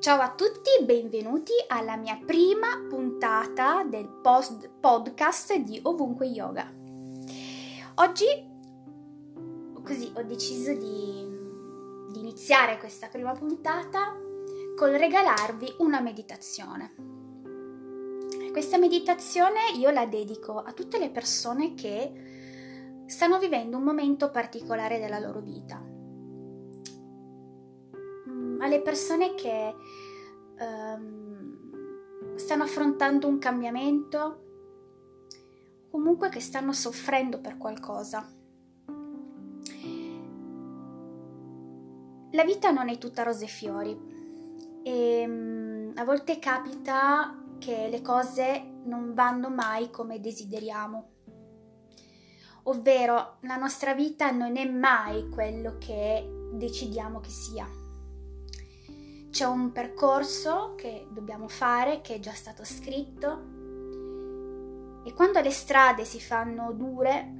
Ciao 0.00 0.20
a 0.20 0.30
tutti, 0.30 0.70
benvenuti 0.84 1.52
alla 1.66 1.96
mia 1.96 2.16
prima 2.24 2.68
puntata 2.88 3.82
del 3.82 4.08
post- 4.08 4.70
podcast 4.78 5.56
di 5.56 5.80
Ovunque 5.82 6.26
Yoga. 6.26 6.72
Oggi 7.96 8.26
così 9.82 10.12
ho 10.14 10.22
deciso 10.22 10.72
di, 10.72 11.26
di 12.12 12.20
iniziare 12.20 12.78
questa 12.78 13.08
prima 13.08 13.32
puntata 13.32 14.16
col 14.76 14.90
regalarvi 14.90 15.74
una 15.78 16.00
meditazione. 16.00 16.94
Questa 18.52 18.78
meditazione 18.78 19.72
io 19.76 19.90
la 19.90 20.06
dedico 20.06 20.62
a 20.62 20.72
tutte 20.74 21.00
le 21.00 21.10
persone 21.10 21.74
che 21.74 23.02
stanno 23.06 23.40
vivendo 23.40 23.76
un 23.76 23.82
momento 23.82 24.30
particolare 24.30 25.00
della 25.00 25.18
loro 25.18 25.40
vita 25.40 25.87
alle 28.60 28.80
persone 28.80 29.34
che 29.34 29.74
um, 30.58 32.36
stanno 32.36 32.62
affrontando 32.62 33.26
un 33.26 33.38
cambiamento, 33.38 34.44
comunque 35.90 36.28
che 36.28 36.40
stanno 36.40 36.72
soffrendo 36.72 37.40
per 37.40 37.56
qualcosa. 37.56 38.30
La 42.32 42.44
vita 42.44 42.70
non 42.70 42.88
è 42.88 42.98
tutta 42.98 43.22
rose 43.22 43.44
e 43.46 43.48
fiori 43.48 43.98
e 44.82 45.24
um, 45.26 45.92
a 45.96 46.04
volte 46.04 46.38
capita 46.38 47.42
che 47.58 47.88
le 47.88 48.02
cose 48.02 48.76
non 48.84 49.14
vanno 49.14 49.50
mai 49.50 49.90
come 49.90 50.20
desideriamo. 50.20 51.10
Ovvero 52.64 53.38
la 53.40 53.56
nostra 53.56 53.94
vita 53.94 54.30
non 54.30 54.56
è 54.56 54.68
mai 54.68 55.28
quello 55.30 55.78
che 55.78 56.50
decidiamo 56.52 57.18
che 57.18 57.30
sia 57.30 57.77
c'è 59.30 59.44
un 59.44 59.72
percorso 59.72 60.74
che 60.76 61.06
dobbiamo 61.10 61.48
fare, 61.48 62.00
che 62.00 62.16
è 62.16 62.20
già 62.20 62.32
stato 62.32 62.64
scritto, 62.64 63.56
e 65.04 65.12
quando 65.14 65.40
le 65.40 65.50
strade 65.50 66.04
si 66.04 66.20
fanno 66.20 66.72
dure 66.72 67.32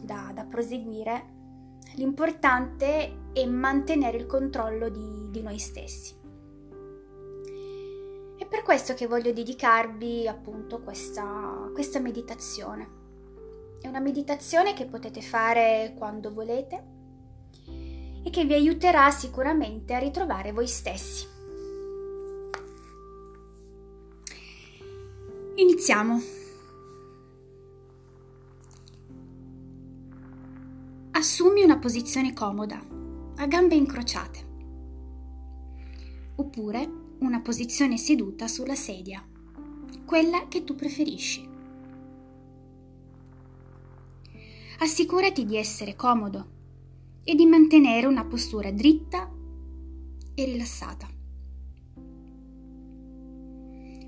da, 0.00 0.30
da 0.34 0.44
proseguire, 0.44 1.38
l'importante 1.94 3.28
è 3.32 3.44
mantenere 3.46 4.16
il 4.16 4.26
controllo 4.26 4.88
di, 4.88 5.28
di 5.30 5.42
noi 5.42 5.58
stessi. 5.58 6.14
È 8.36 8.46
per 8.46 8.62
questo 8.62 8.94
che 8.94 9.06
voglio 9.06 9.32
dedicarvi 9.32 10.26
appunto 10.26 10.80
questa, 10.80 11.70
questa 11.72 12.00
meditazione. 12.00 12.98
È 13.80 13.86
una 13.86 14.00
meditazione 14.00 14.72
che 14.72 14.86
potete 14.86 15.20
fare 15.20 15.94
quando 15.96 16.32
volete 16.32 16.98
e 18.22 18.30
che 18.30 18.44
vi 18.44 18.54
aiuterà 18.54 19.10
sicuramente 19.10 19.94
a 19.94 19.98
ritrovare 19.98 20.52
voi 20.52 20.66
stessi. 20.66 21.26
Iniziamo. 25.56 26.20
Assumi 31.12 31.62
una 31.62 31.78
posizione 31.78 32.32
comoda, 32.32 32.80
a 33.36 33.46
gambe 33.46 33.74
incrociate, 33.74 34.46
oppure 36.36 36.88
una 37.18 37.40
posizione 37.40 37.98
seduta 37.98 38.48
sulla 38.48 38.74
sedia, 38.74 39.22
quella 40.06 40.48
che 40.48 40.64
tu 40.64 40.74
preferisci. 40.74 41.48
Assicurati 44.78 45.44
di 45.44 45.58
essere 45.58 45.94
comodo 45.94 46.58
e 47.30 47.36
di 47.36 47.46
mantenere 47.46 48.08
una 48.08 48.24
postura 48.24 48.72
dritta 48.72 49.32
e 50.34 50.44
rilassata. 50.46 51.08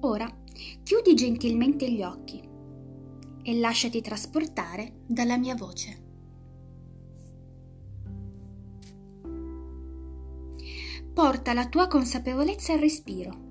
Ora 0.00 0.30
chiudi 0.82 1.14
gentilmente 1.14 1.90
gli 1.90 2.02
occhi 2.02 2.46
e 3.42 3.58
lasciati 3.58 4.02
trasportare 4.02 5.00
dalla 5.06 5.38
mia 5.38 5.54
voce. 5.54 6.04
Porta 11.14 11.54
la 11.54 11.68
tua 11.68 11.88
consapevolezza 11.88 12.74
al 12.74 12.80
respiro. 12.80 13.44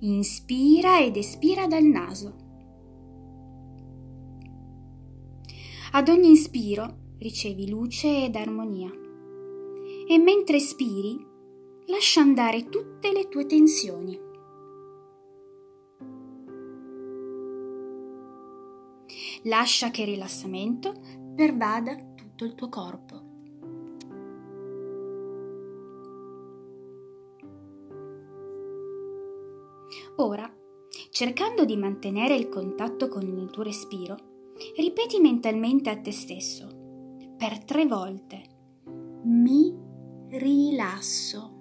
Inspira 0.00 0.98
ed 0.98 1.16
espira 1.16 1.68
dal 1.68 1.84
naso. 1.84 2.45
Ad 5.96 6.10
ogni 6.10 6.28
inspiro 6.28 7.14
ricevi 7.20 7.70
luce 7.70 8.24
ed 8.24 8.36
armonia 8.36 8.90
e 10.06 10.18
mentre 10.18 10.56
espiri 10.56 11.26
lascia 11.86 12.20
andare 12.20 12.68
tutte 12.68 13.12
le 13.12 13.28
tue 13.28 13.46
tensioni. 13.46 14.20
Lascia 19.44 19.90
che 19.90 20.02
il 20.02 20.08
rilassamento 20.08 20.92
pervada 21.34 21.96
tutto 22.14 22.44
il 22.44 22.54
tuo 22.54 22.68
corpo. 22.68 23.22
Ora, 30.16 30.54
cercando 31.08 31.64
di 31.64 31.78
mantenere 31.78 32.36
il 32.36 32.50
contatto 32.50 33.08
con 33.08 33.22
il 33.22 33.48
tuo 33.48 33.62
respiro, 33.62 34.34
Ripeti 34.76 35.20
mentalmente 35.20 35.90
a 35.90 35.98
te 35.98 36.10
stesso 36.10 36.66
per 37.36 37.62
tre 37.64 37.84
volte. 37.84 38.42
Mi 39.24 39.70
rilasso. 40.30 41.52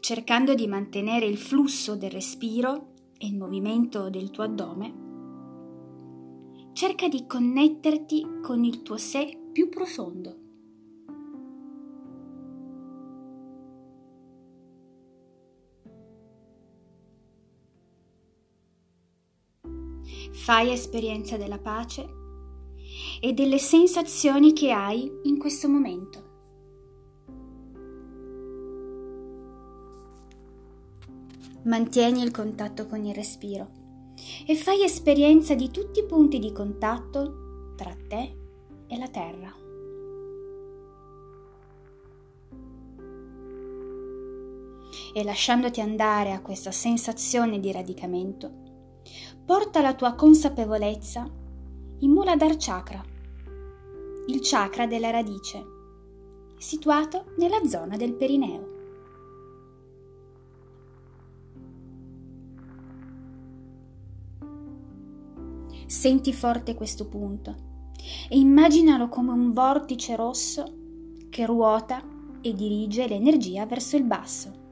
Cercando 0.00 0.54
di 0.54 0.66
mantenere 0.66 1.26
il 1.26 1.36
flusso 1.36 1.94
del 1.94 2.10
respiro 2.10 2.94
e 3.18 3.26
il 3.26 3.36
movimento 3.36 4.08
del 4.08 4.30
tuo 4.30 4.44
addome, 4.44 5.06
cerca 6.72 7.08
di 7.08 7.26
connetterti 7.26 8.38
con 8.40 8.64
il 8.64 8.80
tuo 8.80 8.96
sé 8.96 9.38
più 9.52 9.68
profondo. 9.68 10.47
Fai 20.48 20.72
esperienza 20.72 21.36
della 21.36 21.58
pace 21.58 22.08
e 23.20 23.34
delle 23.34 23.58
sensazioni 23.58 24.54
che 24.54 24.70
hai 24.70 25.06
in 25.24 25.38
questo 25.38 25.68
momento. 25.68 26.22
Mantieni 31.64 32.22
il 32.22 32.30
contatto 32.30 32.86
con 32.86 33.04
il 33.04 33.14
respiro 33.14 33.68
e 34.46 34.54
fai 34.56 34.84
esperienza 34.84 35.54
di 35.54 35.70
tutti 35.70 36.00
i 36.00 36.06
punti 36.06 36.38
di 36.38 36.50
contatto 36.50 37.74
tra 37.76 37.94
te 38.08 38.34
e 38.86 38.98
la 38.98 39.08
terra. 39.08 39.54
E 45.12 45.24
lasciandoti 45.24 45.82
andare 45.82 46.32
a 46.32 46.40
questa 46.40 46.70
sensazione 46.70 47.60
di 47.60 47.70
radicamento, 47.70 48.67
porta 49.44 49.80
la 49.80 49.94
tua 49.94 50.14
consapevolezza 50.14 51.28
in 52.00 52.10
Muladhara 52.10 52.54
Chakra, 52.56 53.02
il 54.26 54.40
chakra 54.42 54.86
della 54.86 55.10
radice, 55.10 55.64
situato 56.58 57.32
nella 57.38 57.64
zona 57.66 57.96
del 57.96 58.14
perineo. 58.14 58.76
Senti 65.86 66.32
forte 66.34 66.74
questo 66.74 67.08
punto 67.08 67.56
e 68.28 68.38
immaginalo 68.38 69.08
come 69.08 69.32
un 69.32 69.52
vortice 69.52 70.14
rosso 70.14 70.64
che 71.30 71.46
ruota 71.46 72.02
e 72.40 72.54
dirige 72.54 73.08
l'energia 73.08 73.64
verso 73.66 73.96
il 73.96 74.04
basso. 74.04 74.67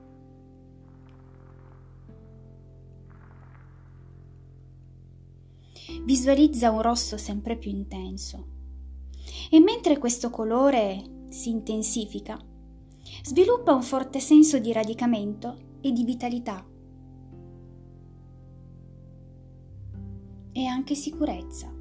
Visualizza 6.05 6.71
un 6.71 6.83
rosso 6.83 7.17
sempre 7.17 7.57
più 7.57 7.71
intenso. 7.71 8.55
E 9.51 9.61
mentre 9.61 9.99
questo 9.99 10.31
colore 10.31 11.25
si 11.29 11.51
intensifica, 11.51 12.39
sviluppa 13.23 13.75
un 13.75 13.83
forte 13.83 14.21
senso 14.21 14.59
di 14.59 14.73
radicamento 14.73 15.57
e 15.81 15.93
di 15.93 16.05
vitalità. 16.05 16.65
E 20.53 20.65
anche 20.65 20.95
sicurezza. 20.95 21.73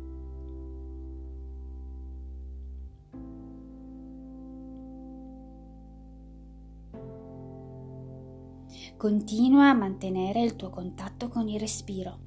Continua 8.98 9.70
a 9.70 9.74
mantenere 9.74 10.42
il 10.42 10.56
tuo 10.56 10.70
contatto 10.70 11.28
con 11.28 11.48
il 11.48 11.60
respiro 11.60 12.26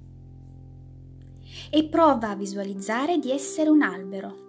e 1.71 1.89
prova 1.89 2.31
a 2.31 2.35
visualizzare 2.35 3.19
di 3.19 3.31
essere 3.31 3.69
un 3.69 3.83
albero. 3.83 4.47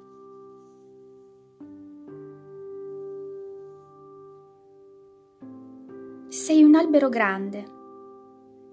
Sei 6.30 6.63
un 6.63 6.75
albero 6.75 7.10
grande 7.10 7.66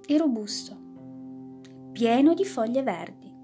e 0.06 0.18
robusto, 0.18 0.76
pieno 1.92 2.34
di 2.34 2.44
foglie 2.44 2.82
verdi. 2.82 3.34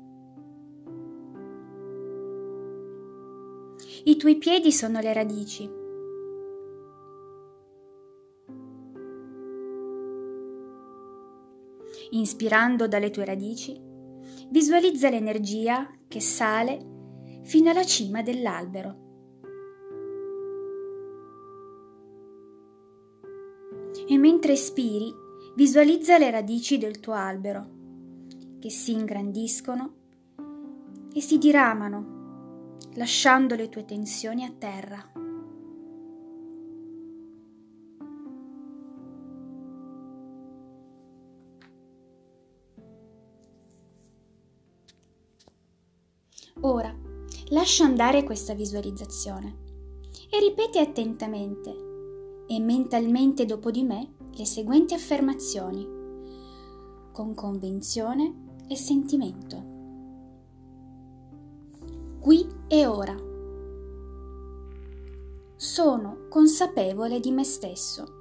I 4.05 4.17
tuoi 4.17 4.37
piedi 4.37 4.73
sono 4.73 5.01
le 5.01 5.13
radici. 5.13 5.81
Inspirando 12.11 12.87
dalle 12.89 13.11
tue 13.11 13.25
radici, 13.25 13.91
visualizza 14.53 15.09
l'energia 15.09 15.91
che 16.07 16.21
sale 16.21 16.79
fino 17.43 17.71
alla 17.71 17.85
cima 17.85 18.23
dell'albero. 18.23 19.01
e 24.07 24.19
mentre 24.19 24.53
espiri 24.53 25.13
visualizza 25.55 26.19
le 26.19 26.31
radici 26.31 26.77
del 26.77 26.99
tuo 26.99 27.13
albero 27.13 27.71
che 28.59 28.69
si 28.69 28.93
ingrandiscono 28.93 29.95
e 31.15 31.21
si 31.21 31.39
diramano 31.39 32.77
lasciando 32.95 33.55
le 33.55 33.69
tue 33.69 33.85
tensioni 33.85 34.45
a 34.45 34.53
terra. 34.57 35.22
Lascia 47.53 47.85
andare 47.85 48.25
questa 48.25 48.55
visualizzazione 48.55 49.57
e 50.31 50.39
ripeti 50.41 50.79
attentamente 50.79 52.45
e 52.47 52.59
mentalmente 52.59 53.45
dopo 53.45 53.71
di 53.71 53.83
me 53.83 54.15
le 54.35 54.45
seguenti 54.47 54.95
affermazioni, 54.95 55.87
con 57.13 57.35
convinzione 57.35 58.61
e 58.69 58.77
sentimento. 58.77 59.71
Qui 62.21 62.47
e 62.69 62.87
ora. 62.87 63.17
Sono 65.57 66.27
consapevole 66.29 67.21
di 67.21 67.31
me 67.31 67.45
stesso. 67.45 68.21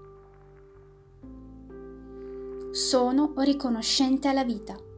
Sono 2.71 3.33
riconoscente 3.37 4.27
alla 4.27 4.43
vita. 4.43 4.90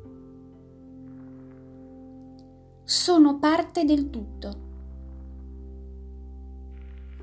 Sono 3.05 3.37
parte 3.37 3.83
del 3.83 4.09
tutto. 4.09 4.53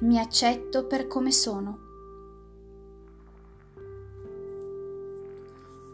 Mi 0.00 0.18
accetto 0.18 0.86
per 0.86 1.06
come 1.06 1.32
sono. 1.32 1.78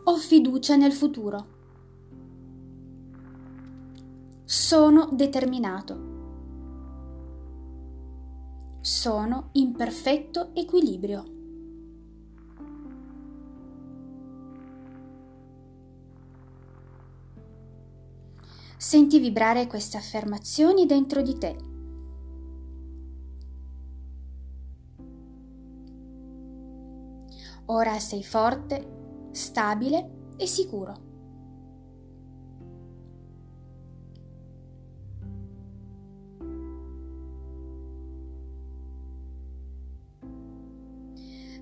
Ho 0.03 0.17
fiducia 0.17 0.75
nel 0.75 0.93
futuro. 0.93 1.47
Sono 4.43 5.09
determinato. 5.13 5.99
Sono 8.81 9.51
in 9.53 9.71
perfetto 9.77 10.51
equilibrio. 10.53 11.36
Senti 18.79 19.19
vibrare 19.19 19.67
queste 19.67 19.97
affermazioni 19.97 20.87
dentro 20.87 21.23
di 21.23 21.39
te. 21.39 21.57
Ora 27.67 27.99
sei 27.99 28.23
forte 28.23 29.29
stabile 29.33 30.35
e 30.37 30.47
sicuro. 30.47 31.05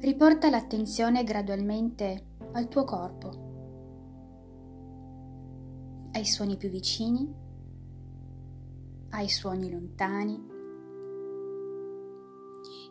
Riporta 0.01 0.51
l'attenzione 0.51 1.25
gradualmente 1.25 2.27
al 2.53 2.69
tuo 2.69 2.85
corpo, 2.85 3.44
ai 6.15 6.25
suoni 6.25 6.57
più 6.57 6.69
vicini, 6.71 7.33
ai 9.11 9.29
suoni 9.29 9.71
lontani. 9.71 10.53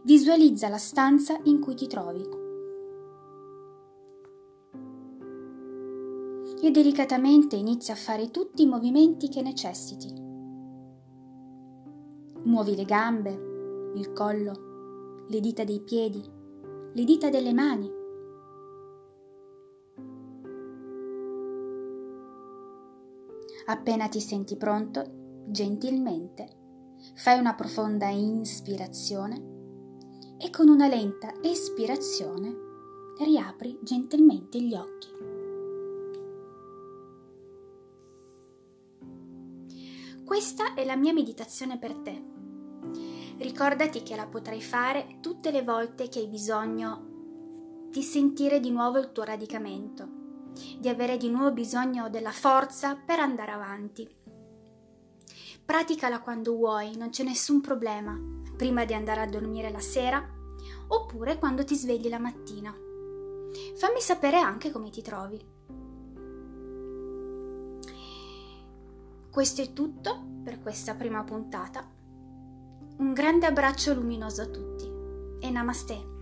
Visualizza 0.04 0.70
la 0.70 0.78
stanza 0.78 1.40
in 1.44 1.60
cui 1.60 1.76
ti 1.76 1.88
trovi. 1.88 2.42
e 6.64 6.72
delicatamente 6.72 7.58
inizia 7.58 7.94
a 7.94 7.98
fare 7.98 8.32
tutti 8.32 8.62
i 8.62 8.66
movimenti 8.66 9.28
che 9.28 9.42
necessiti. 9.42 10.08
Muovi 12.44 12.74
le 12.74 12.86
gambe, 12.86 13.92
il 13.96 14.14
collo, 14.14 15.26
le 15.28 15.42
dita 15.42 15.66
dei 15.66 15.82
piedi, 15.82 16.24
le 16.94 17.04
dita 17.04 17.30
delle 17.30 17.52
mani. 17.52 17.92
Appena 23.66 24.10
ti 24.10 24.20
senti 24.20 24.58
pronto, 24.58 25.46
gentilmente, 25.48 26.62
fai 27.16 27.40
una 27.40 27.54
profonda 27.54 28.08
inspirazione 28.10 29.52
e 30.38 30.50
con 30.50 30.68
una 30.68 30.88
lenta 30.88 31.34
espirazione 31.42 32.54
riapri 33.20 33.80
gentilmente 33.82 34.62
gli 34.62 34.76
occhi. 34.76 35.08
Questa 40.26 40.74
è 40.74 40.84
la 40.84 40.98
mia 40.98 41.14
meditazione 41.14 41.78
per 41.78 41.94
te. 41.98 42.24
Ricordati 43.38 44.04
che 44.04 44.16
la 44.16 44.28
potrai 44.28 44.62
fare 44.62 45.20
tutte 45.22 45.52
le 45.52 45.64
volte 45.64 46.10
che 46.10 46.20
hai 46.20 46.28
bisogno 46.28 47.12
di 47.90 48.02
sentire 48.02 48.60
di 48.60 48.72
nuovo 48.72 48.98
il 48.98 49.12
tuo 49.12 49.24
radicamento, 49.24 50.23
di 50.78 50.88
avere 50.90 51.18
di 51.18 51.30
nuovo 51.30 51.52
bisogno 51.52 52.10
della 52.10 52.32
forza 52.32 52.96
per 52.96 53.20
andare 53.20 53.52
avanti. 53.52 54.08
Praticala 55.66 56.22
quando 56.22 56.56
vuoi, 56.56 56.98
non 56.98 57.10
c'è 57.10 57.24
nessun 57.24 57.62
problema, 57.62 58.20
prima 58.56 58.86
di 58.86 58.94
andare 58.94 59.22
a 59.22 59.28
dormire 59.28 59.72
la 59.72 59.80
sera 59.80 60.24
oppure 60.88 61.38
quando 61.38 61.64
ti 61.64 61.76
svegli 61.76 62.10
la 62.10 62.20
mattina. 62.20 62.76
Fammi 63.76 64.00
sapere 64.00 64.38
anche 64.40 64.72
come 64.72 64.90
ti 64.90 65.02
trovi. 65.02 65.52
Questo 69.30 69.62
è 69.62 69.74
tutto 69.74 70.24
per 70.44 70.62
questa 70.62 70.94
prima 70.94 71.24
puntata. 71.24 71.90
Un 72.98 73.14
grande 73.14 73.48
abbraccio 73.48 73.94
luminoso 73.94 74.44
a 74.44 74.48
tutti 74.48 74.86
e 75.40 75.50
namaste. 75.50 76.13